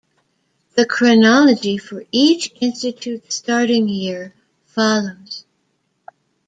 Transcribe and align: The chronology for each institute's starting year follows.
The 0.73 0.87
chronology 0.87 1.77
for 1.77 2.05
each 2.11 2.55
institute's 2.59 3.35
starting 3.35 3.87
year 3.87 4.33
follows. 4.65 5.45